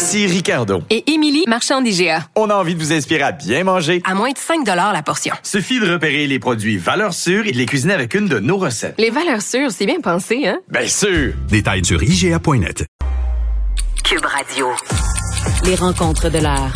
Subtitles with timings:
[0.00, 0.82] Ici Ricardo.
[0.88, 2.24] Et Émilie, marchand d'IGA.
[2.34, 4.00] On a envie de vous inspirer à bien manger.
[4.06, 5.34] À moins de 5 la portion.
[5.42, 8.56] Suffit de repérer les produits valeurs sûres et de les cuisiner avec une de nos
[8.56, 8.94] recettes.
[8.96, 10.58] Les valeurs sûres, c'est bien pensé, hein?
[10.70, 11.34] Bien sûr!
[11.50, 12.86] Détails sur IGA.net.
[14.02, 14.68] Cube Radio.
[15.66, 16.72] Les rencontres de l'heure.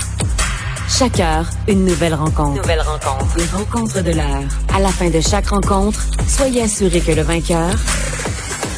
[0.86, 2.60] Chaque heure, une nouvelle rencontre.
[2.60, 3.38] Nouvelle rencontre.
[3.38, 4.44] Les rencontres de l'heure.
[4.74, 7.70] À la fin de chaque rencontre, soyez assurés que le vainqueur,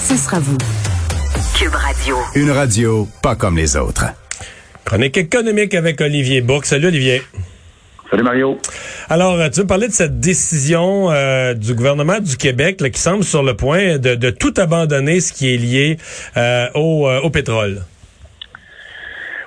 [0.09, 0.59] ce sera vous.
[1.59, 2.17] Cube Radio.
[2.37, 4.05] Une radio pas comme les autres.
[4.87, 6.65] Chronique économique avec Olivier Bourque.
[6.65, 7.21] Salut Olivier.
[8.09, 8.57] Salut Mario.
[9.09, 13.25] Alors, euh, tu veux parler de cette décision euh, du gouvernement du Québec qui semble
[13.25, 15.97] sur le point de, tout abandonner ce qui est lié
[16.37, 17.81] euh, au, au, pétrole?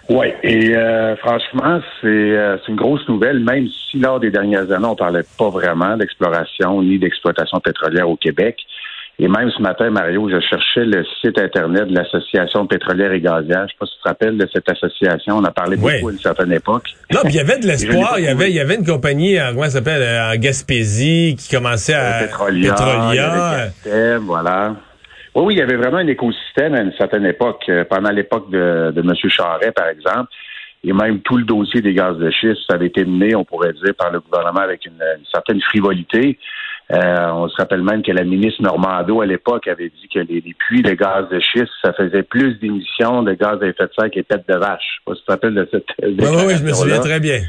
[0.09, 0.73] Oui, et
[1.19, 2.35] franchement, c'est
[2.67, 6.99] une grosse nouvelle, même si lors des dernières années, on parlait pas vraiment d'exploration ni
[6.99, 8.57] d'exploitation pétrolière au Québec.
[9.21, 13.59] Et même ce matin, Mario, je cherchais le site Internet de l'Association pétrolière et gazière.
[13.59, 15.37] Je ne sais pas si tu te rappelles de cette association.
[15.37, 16.85] On a parlé beaucoup à une certaine époque.
[17.13, 18.17] Non, puis il y avait de l'espoir.
[18.17, 21.35] Il y avait, il y avait une compagnie, euh, comment ça s'appelle, euh, en Gaspésie,
[21.37, 22.19] qui commençait à...
[22.21, 22.73] Pétrolia.
[22.73, 24.19] Pétrolia.
[24.19, 24.75] voilà.
[25.35, 27.65] Oui, oui, il y avait vraiment un écosystème à une certaine époque.
[27.67, 29.13] Euh, pendant l'époque de, de M.
[29.29, 30.29] Charret, par exemple.
[30.85, 33.73] Et même tout le dossier des gaz de schiste, ça avait été mené, on pourrait
[33.73, 36.39] dire, par le gouvernement avec une certaine frivolité.
[36.91, 40.41] Euh, on se rappelle même que la ministre Normando, à l'époque, avait dit que les,
[40.57, 44.09] puits de gaz de schiste, ça faisait plus d'émissions de gaz à effet de serre
[44.09, 45.01] que tête de vache.
[45.07, 47.19] Je sais pas si tu te rappelles de cette Oui, oui, je me souviens très
[47.19, 47.41] bien.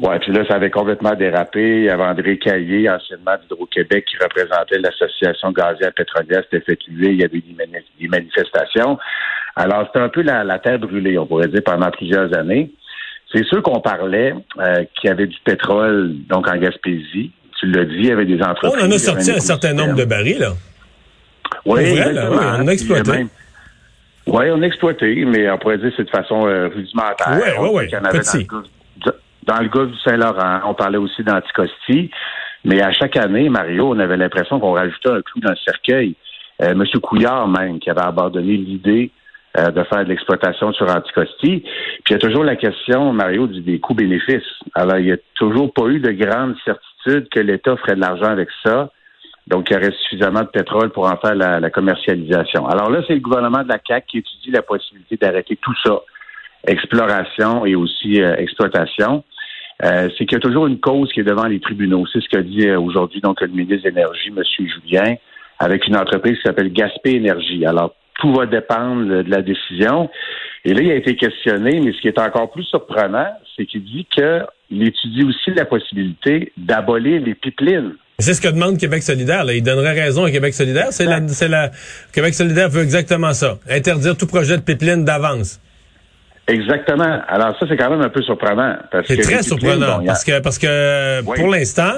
[0.00, 1.80] Oui, puis là, ça avait complètement dérapé.
[1.80, 7.10] Il y avait André Caillé, anciennement d'Hydro-Québec, qui représentait l'association gazière pétrolière, s'était fait tuer.
[7.10, 8.96] Il y avait des, manifestations.
[9.56, 12.70] Alors, c'était un peu la, terre brûlée, on pourrait dire, pendant plusieurs années.
[13.34, 17.84] C'est sûr qu'on parlait euh, qu'il y avait du pétrole, donc en Gaspésie, tu l'as
[17.84, 18.82] dit, avait des entreprises.
[18.82, 20.52] On en a sorti un certain nombre de barils, là.
[21.64, 22.00] Oui,
[22.60, 23.26] on a exploité.
[24.26, 27.40] Oui, on a exploité, mais on pourrait dire que c'est de façon euh, rudimentaire.
[27.60, 29.12] Oui, oui, oui.
[29.46, 32.10] Dans le golfe du Saint-Laurent, on parlait aussi d'Anticosti.
[32.64, 36.14] Mais à chaque année, Mario, on avait l'impression qu'on rajoutait un clou dans le cercueil.
[36.60, 39.10] Euh, Monsieur Couillard, même, qui avait abandonné l'idée
[39.56, 41.60] euh, de faire de l'exploitation sur Anticosti.
[41.60, 44.42] Puis il y a toujours la question, Mario, des coûts-bénéfices.
[44.74, 48.26] Alors, il n'y a toujours pas eu de grande certitude que l'État ferait de l'argent
[48.26, 48.90] avec ça.
[49.46, 52.66] Donc, il y aurait suffisamment de pétrole pour en faire la, commercialisation.
[52.66, 56.00] Alors là, c'est le gouvernement de la CAC qui étudie la possibilité d'arrêter tout ça,
[56.66, 59.24] exploration et aussi euh, exploitation.
[59.84, 62.04] Euh, c'est qu'il y a toujours une cause qui est devant les tribunaux.
[62.12, 64.42] C'est ce que dit euh, aujourd'hui donc le ministre de l'Énergie, M.
[64.58, 65.14] Julien,
[65.58, 67.64] avec une entreprise qui s'appelle Gaspé Énergie.
[67.64, 70.10] Alors, tout va dépendre de la décision.
[70.64, 73.84] Et là, il a été questionné, mais ce qui est encore plus surprenant, c'est qu'il
[73.84, 74.06] dit
[74.68, 77.94] qu'il étudie aussi la possibilité d'abolir les pipelines.
[78.20, 79.44] C'est ce que demande Québec solidaire.
[79.44, 79.52] Là.
[79.52, 80.88] Il donnerait raison à Québec solidaire.
[80.90, 81.70] C'est la, la,
[82.12, 83.58] Québec solidaire veut exactement ça.
[83.70, 85.60] Interdire tout projet de pipeline d'avance.
[86.48, 87.20] Exactement.
[87.28, 88.76] Alors ça, c'est quand même un peu surprenant.
[89.04, 90.02] C'est très surprenant.
[90.04, 91.92] parce que, parce que pour l'instant,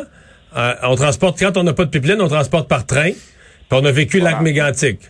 [0.56, 3.12] euh, on transporte, quand on n'a pas de pipeline, on transporte par train.
[3.12, 5.00] Puis on a vécu le lac mégantique.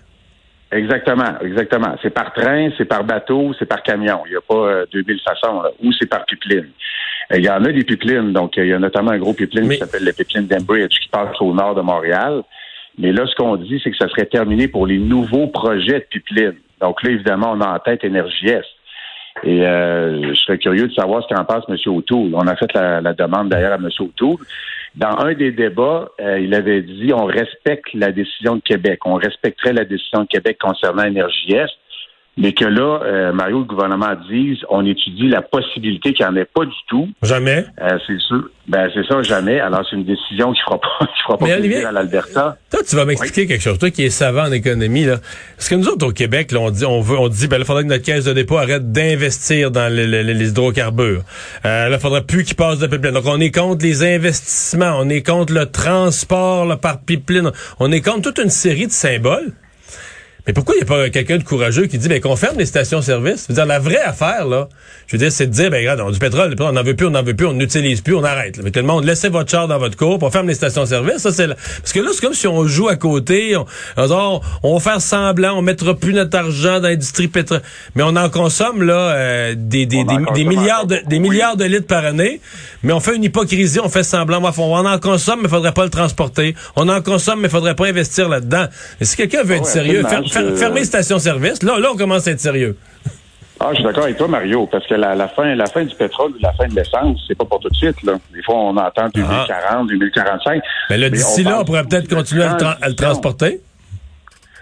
[0.70, 1.96] Exactement, exactement.
[2.02, 4.20] C'est par train, c'est par bateau, c'est par camion.
[4.26, 5.62] Il n'y a pas 2000 euh, façons.
[5.82, 6.68] Ou c'est par pipeline.
[7.32, 8.32] Euh, il y en a des pipelines.
[8.32, 11.40] Donc, il y a notamment un gros pipeline qui s'appelle le pipeline d'Embridge qui passe
[11.40, 12.42] au nord de Montréal.
[12.98, 16.06] Mais là, ce qu'on dit, c'est que ça serait terminé pour les nouveaux projets de
[16.10, 16.56] pipeline.
[16.80, 18.64] Donc là, évidemment, on a en tête Énergie Est.
[19.44, 21.76] Et euh, je serais curieux de savoir ce qu'en pense M.
[21.86, 22.34] O'Toole.
[22.34, 23.88] On a fait la, la demande d'ailleurs à M.
[24.00, 24.36] O'Toole.
[24.96, 29.14] Dans un des débats, euh, il avait dit on respecte la décision de Québec, on
[29.14, 31.70] respecterait la décision de Québec concernant Énergie Est
[32.36, 36.36] mais que là, euh, Mario, le gouvernement dise, on étudie la possibilité qu'il n'y en
[36.36, 37.08] ait pas du tout.
[37.22, 37.66] Jamais.
[37.82, 38.48] Euh, c'est sûr.
[38.68, 39.58] Ben, c'est ça, jamais.
[39.58, 42.56] Alors, c'est une décision qui ne fera pas, qui fera pas plaisir à l'Alberta.
[42.70, 43.78] Toi, tu vas m'expliquer quelque chose.
[43.78, 45.16] Toi qui es savant en économie, là.
[45.56, 47.64] Parce que nous autres, au Québec, là, on dit, on veut, on dit, ben, il
[47.64, 51.22] faudrait que notre caisse de dépôt arrête d'investir dans les, les, hydrocarbures.
[51.66, 53.12] Euh, là, il faudrait plus qu'ils passent de pipeline.
[53.12, 54.94] Donc, on est contre les investissements.
[54.98, 57.50] On est contre le transport, par pipeline.
[57.80, 59.52] On est contre toute une série de symboles.
[60.46, 62.66] Mais pourquoi il n'y a pas quelqu'un de courageux qui dit ben, qu'on ferme les
[62.66, 63.44] stations-service?
[63.44, 64.68] Je veux dire, la vraie affaire, là,
[65.06, 66.94] je veux dire, c'est de dire, ben regarde, on a du pétrole, on n'en veut
[66.94, 68.56] plus, on n'en veut plus, on n'utilise plus, on arrête.
[68.56, 68.62] Là.
[68.64, 71.18] Mais tout le monde, laissez votre char dans votre cour, on ferme les stations-service.
[71.18, 73.66] Ça, c'est Parce que là, c'est comme si on joue à côté, on,
[73.96, 77.62] on, on, va faire semblant, on mettra plus notre argent dans l'industrie pétrole.
[77.94, 81.64] Mais on en consomme, là, euh, des, des, des, des, milliards de, des milliards de
[81.64, 82.40] litres par année.
[82.82, 84.40] Mais on fait une hypocrisie, on fait semblant.
[84.40, 86.54] On en consomme, mais faudrait pas le transporter.
[86.76, 88.66] On en consomme, mais faudrait pas investir là-dedans.
[89.00, 92.76] Et si quelqu'un veut être sérieux, fermer station-service, là, là, on commence à être sérieux.
[93.62, 96.32] Ah, je suis d'accord avec toi, Mario, parce que la, fin, la fin du pétrole,
[96.40, 98.02] la fin de l'essence, c'est pas pour tout de suite.
[98.04, 98.14] Là.
[98.32, 100.62] Des fois, on entend 2040, 2045.
[100.88, 102.56] Mais là, d'ici là, on pourrait peut-être continuer à
[102.88, 103.60] le, transporter.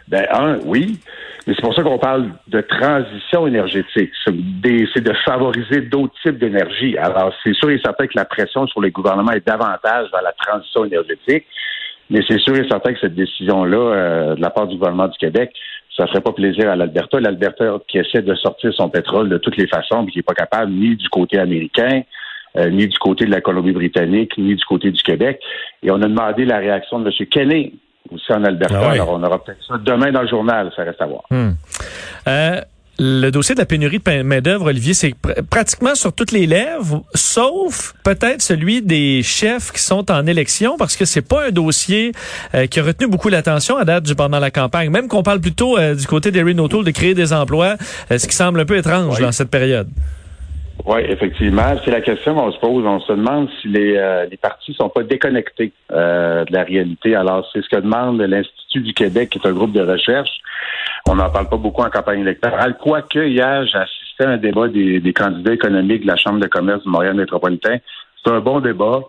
[0.09, 0.99] Ben, un, oui.
[1.47, 4.11] Mais c'est pour ça qu'on parle de transition énergétique.
[4.27, 6.99] C'est de favoriser d'autres types d'énergie.
[6.99, 10.33] Alors, c'est sûr et certain que la pression sur les gouvernements est davantage vers la
[10.33, 11.47] transition énergétique.
[12.11, 15.19] Mais c'est sûr et certain que cette décision-là, euh, de la part du gouvernement du
[15.19, 15.53] Québec,
[15.97, 17.21] ça ne ferait pas plaisir à l'Alberta.
[17.21, 20.35] L'Alberta qui essaie de sortir son pétrole de toutes les façons, mais qui n'est pas
[20.35, 22.03] capable ni du côté américain,
[22.57, 25.41] euh, ni du côté de la Colombie-Britannique, ni du côté du Québec.
[25.83, 27.27] Et on a demandé la réaction de M.
[27.27, 27.73] Kenney
[28.11, 28.81] aussi en Alberta.
[28.81, 31.25] Ah Alors, on aura peut-être ça demain dans le journal, ça reste à voir.
[31.31, 31.51] Hmm.
[32.27, 32.61] Euh,
[32.99, 35.15] le dossier de la pénurie de main-d'œuvre, Olivier, c'est
[35.49, 40.97] pratiquement sur toutes les lèvres, sauf peut-être celui des chefs qui sont en élection, parce
[40.97, 42.13] que c'est pas un dossier
[42.55, 44.91] euh, qui a retenu beaucoup l'attention à date du pendant la campagne.
[44.91, 47.77] Même qu'on parle plutôt euh, du côté d'Erin O'Toole de créer des emplois,
[48.11, 49.89] euh, ce qui semble un peu étrange dans cette période.
[50.85, 51.77] Oui, effectivement.
[51.85, 52.85] C'est la question qu'on se pose.
[52.85, 57.17] On se demande si les, les partis sont pas déconnectés de la réalité.
[57.17, 60.31] Alors, c'est ce que demande l'Institut du Québec, qui est un groupe de recherche
[61.09, 62.77] on n'en parle pas beaucoup en campagne électorale.
[62.79, 66.83] Quoique hier, j'ai assisté à un débat des, candidats économiques de la Chambre de commerce
[66.83, 67.79] du Montréal métropolitain.
[68.23, 69.01] C'est un bon débat.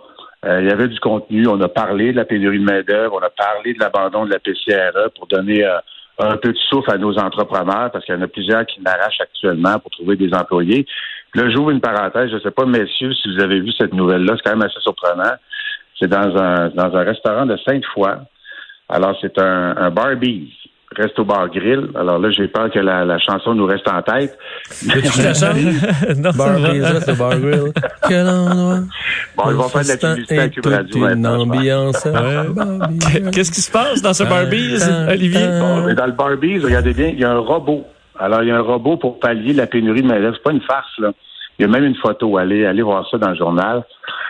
[0.46, 1.46] Euh, il y avait du contenu.
[1.48, 3.20] On a parlé de la pénurie de main-d'œuvre.
[3.22, 5.78] On a parlé de l'abandon de la PCRE pour donner euh,
[6.20, 9.20] un peu de souffle à nos entrepreneurs parce qu'il y en a plusieurs qui n'arrachent
[9.20, 10.86] actuellement pour trouver des employés.
[11.36, 12.30] là, j'ouvre une parenthèse.
[12.30, 14.36] Je ne sais pas, messieurs, si vous avez vu cette nouvelle-là.
[14.38, 15.34] C'est quand même assez surprenant.
[16.00, 18.16] C'est dans un, dans un restaurant de Sainte-Foy.
[18.88, 20.54] Alors, c'est un, un Barbie
[20.96, 21.92] Reste au bar grill.
[21.94, 24.36] Alors là, j'ai peur que la, la, chanson nous reste en tête.
[24.82, 24.88] Tu
[25.22, 25.56] la chantes?
[26.18, 27.72] non, Barbie, reste au bar grill.
[28.08, 28.80] Quel endroit?
[29.38, 31.08] Bon, ils vont faire de la publicité à Cube Radio.
[31.10, 32.08] une ambiance.
[33.32, 34.78] Qu'est-ce qui se passe dans ce Barbie,
[35.08, 35.48] Olivier?
[35.60, 37.86] Bon, mais dans le Barbie, regardez bien, il y a un robot.
[38.18, 40.62] Alors, il y a un robot pour pallier la pénurie de main C'est pas une
[40.62, 41.12] farce, là.
[41.58, 42.38] Il y a même une photo.
[42.38, 43.84] Allez, allez voir ça dans le journal.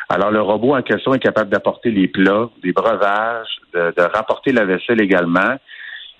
[0.09, 4.51] Alors, le robot en question est capable d'apporter les plats, des breuvages, de, de rapporter
[4.51, 5.55] la vaisselle également.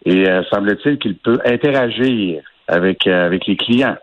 [0.05, 3.97] Et euh, semble-t-il qu'il peut interagir avec, euh, avec les clients.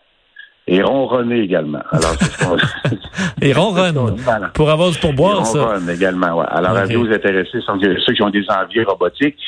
[0.68, 1.82] Et ronronner également.
[1.92, 2.16] Alors,
[3.40, 4.16] Et ronronne.
[4.52, 5.62] Pour avoir du pourboire, ça.
[5.62, 6.46] Ronronne également, ouais.
[6.48, 6.96] Alors, okay.
[6.96, 9.38] vous intéressés sont ceux qui ont des envies robotiques.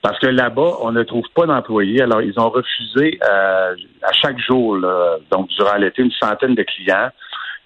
[0.00, 2.02] Parce que là-bas, on ne trouve pas d'employés.
[2.02, 6.62] Alors, ils ont refusé euh, à chaque jour, là, donc durant l'été, une centaine de
[6.62, 7.10] clients.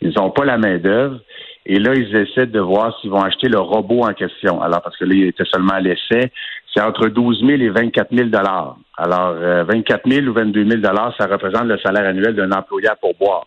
[0.02, 1.20] Ils n'ont pas la main-d'œuvre.
[1.64, 4.60] Et là, ils essaient de voir s'ils vont acheter le robot en question.
[4.60, 6.30] Alors, parce que là, il était seulement à l'essai.
[6.76, 10.82] C'est entre 12 000 et 24 000 Alors, euh, 24 000 ou 22 000
[11.18, 13.46] ça représente le salaire annuel d'un employé pour boire.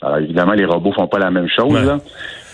[0.00, 1.72] Alors, évidemment, les robots font pas la même chose.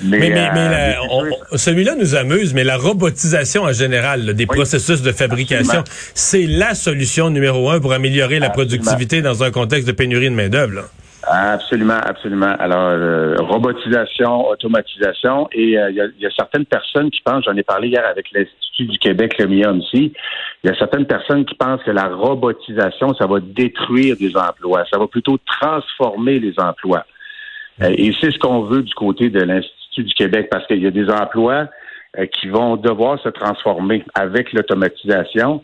[0.03, 5.13] Mais, mais, mais, euh, celui-là nous amuse, mais la robotisation en général des processus de
[5.13, 10.31] fabrication, c'est la solution numéro un pour améliorer la productivité dans un contexte de pénurie
[10.31, 10.85] de main-d'œuvre.
[11.23, 12.55] Absolument, absolument.
[12.59, 17.63] Alors, euh, robotisation, automatisation, et euh, il y, a certaines personnes qui pensent, j'en ai
[17.63, 20.13] parlé hier avec l'Institut du Québec, le MIA aussi,
[20.65, 24.85] il y a certaines personnes qui pensent que la robotisation, ça va détruire des emplois,
[24.91, 27.05] ça va plutôt transformer les emplois.
[27.83, 30.87] Euh, et c'est ce qu'on veut du côté de l'Institut du Québec, parce qu'il y
[30.87, 31.67] a des emplois
[32.33, 35.63] qui vont devoir se transformer avec l'automatisation.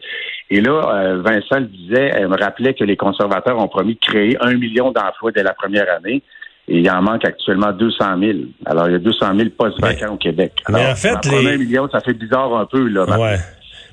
[0.50, 4.00] Et là, euh, Vincent le disait, elle me rappelait que les conservateurs ont promis de
[4.00, 6.23] créer un million d'emplois dès la première année.
[6.69, 8.33] Et il en manque actuellement 200 000.
[8.65, 10.53] Alors, il y a 200 000 postes vacants au Québec.
[10.69, 11.55] mais en fait, les...
[11.55, 13.05] un million, ça fait bizarre un peu, là.
[13.19, 13.37] Ouais.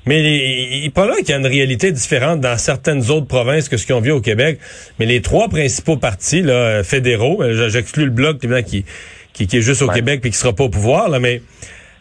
[0.06, 3.76] Mais il pas là qu'il y a une réalité différente dans certaines autres provinces que
[3.76, 4.58] ce qu'on vit au Québec.
[4.98, 8.84] Mais les trois principaux partis là, fédéraux, euh, j'exclus le bloc qui,
[9.32, 11.40] qui, qui est juste au Québec et qui sera pas au pouvoir, là, mais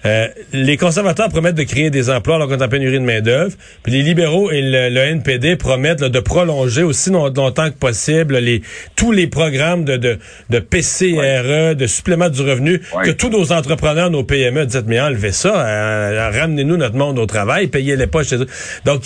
[0.06, 3.56] euh, les conservateurs promettent de créer des emplois alors qu'on est en pénurie de main-d'œuvre.
[3.84, 8.62] Puis les libéraux et le, NPD promettent de prolonger aussi longtemps que possible les,
[8.96, 10.18] tous les programmes de, de,
[10.50, 15.32] de PCRE, de supplément du revenu, que tous nos entrepreneurs, nos PME disent mais enlevez
[15.32, 18.48] ça, euh, ramenez-nous notre monde au travail, payez-les pas chez eux.
[18.86, 19.04] Donc,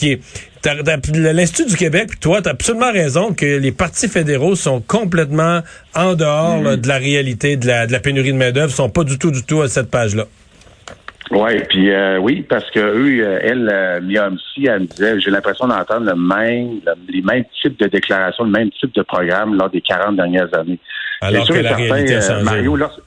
[1.13, 5.61] l'Institut du Québec, puis toi, tu as absolument raison que les partis fédéraux sont complètement
[5.95, 6.75] en dehors mm.
[6.77, 9.43] de la réalité de la, de la pénurie de main-d'œuvre, sont pas du tout, du
[9.43, 10.25] tout à cette page-là.
[11.31, 15.19] Ouais, puis euh, oui, parce que eux, euh, elle, euh, Mia Hamsi, elle me disait,
[15.19, 19.01] j'ai l'impression d'entendre le même, le- les mêmes types de déclarations, le même type de
[19.01, 20.79] programme lors des 40 dernières années.
[21.21, 22.43] Alors C'est sûr que et la certain, réalité a euh.
[22.43, 22.99] Mario, lors-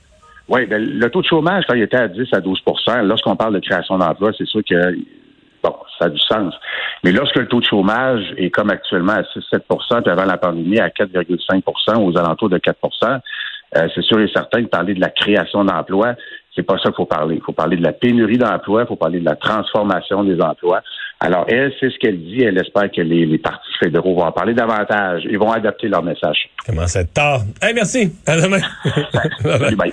[0.48, 3.54] ouais, ben, le taux de chômage, quand il était à 10 à 12% lorsqu'on parle
[3.54, 4.94] de création d'emplois, c'est sûr que
[5.62, 6.52] bon, ça a du sens.
[7.04, 10.78] Mais lorsque le taux de chômage est comme actuellement à 6-7 puis avant la pandémie
[10.78, 13.20] à 4,5% aux alentours de 4%
[13.76, 16.14] euh, c'est sûr et certain que parler de la création d'emplois,
[16.54, 17.36] c'est pas ça qu'il faut parler.
[17.36, 20.82] Il faut parler de la pénurie d'emplois, il faut parler de la transformation des emplois.
[21.20, 22.42] Alors, elle, c'est ce qu'elle dit.
[22.42, 25.22] Elle espère que les, les partis fédéraux vont en parler davantage.
[25.28, 26.48] Ils vont adapter leur message.
[26.66, 27.42] Comment c'est tard.
[27.60, 28.12] Hey, merci.
[28.26, 28.60] À demain.
[29.44, 29.92] Bye bye.